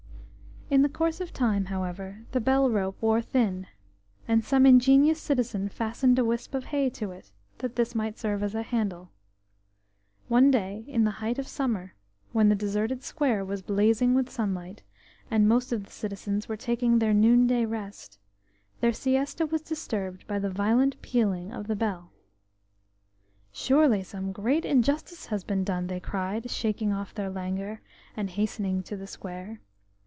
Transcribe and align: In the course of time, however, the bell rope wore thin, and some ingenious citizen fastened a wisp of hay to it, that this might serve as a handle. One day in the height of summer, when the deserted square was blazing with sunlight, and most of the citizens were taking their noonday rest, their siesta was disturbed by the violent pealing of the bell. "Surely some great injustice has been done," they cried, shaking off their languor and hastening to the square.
In 0.73 0.83
the 0.83 0.87
course 0.87 1.19
of 1.19 1.33
time, 1.33 1.65
however, 1.65 2.21
the 2.31 2.39
bell 2.39 2.69
rope 2.69 2.95
wore 3.01 3.21
thin, 3.21 3.67
and 4.25 4.41
some 4.41 4.65
ingenious 4.65 5.19
citizen 5.21 5.67
fastened 5.67 6.17
a 6.17 6.23
wisp 6.23 6.53
of 6.55 6.63
hay 6.63 6.89
to 6.91 7.11
it, 7.11 7.29
that 7.57 7.75
this 7.75 7.93
might 7.93 8.17
serve 8.17 8.41
as 8.41 8.55
a 8.55 8.61
handle. 8.61 9.11
One 10.29 10.49
day 10.49 10.85
in 10.87 11.03
the 11.03 11.11
height 11.19 11.37
of 11.37 11.45
summer, 11.45 11.93
when 12.31 12.47
the 12.47 12.55
deserted 12.55 13.03
square 13.03 13.43
was 13.43 13.61
blazing 13.61 14.13
with 14.15 14.29
sunlight, 14.29 14.81
and 15.29 15.45
most 15.45 15.73
of 15.73 15.83
the 15.83 15.91
citizens 15.91 16.47
were 16.47 16.55
taking 16.55 16.99
their 16.99 17.13
noonday 17.13 17.65
rest, 17.65 18.17
their 18.79 18.93
siesta 18.93 19.45
was 19.45 19.59
disturbed 19.61 20.25
by 20.25 20.39
the 20.39 20.49
violent 20.49 21.01
pealing 21.01 21.51
of 21.51 21.67
the 21.67 21.75
bell. 21.75 22.13
"Surely 23.51 24.03
some 24.03 24.31
great 24.31 24.63
injustice 24.63 25.25
has 25.25 25.43
been 25.43 25.65
done," 25.65 25.87
they 25.87 25.99
cried, 25.99 26.49
shaking 26.49 26.93
off 26.93 27.13
their 27.13 27.29
languor 27.29 27.81
and 28.15 28.29
hastening 28.29 28.81
to 28.83 28.95
the 28.95 29.05
square. 29.05 29.59